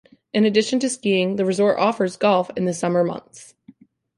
In 0.33 0.45
addition 0.45 0.79
to 0.79 0.89
skiing, 0.89 1.35
the 1.35 1.45
resort 1.45 1.77
offers 1.77 2.17
golf 2.17 2.49
in 2.57 2.65
the 2.65 2.73
summer 2.73 3.03
months. 3.03 3.53